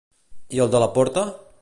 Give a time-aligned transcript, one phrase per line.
[0.59, 1.27] I el de la porta?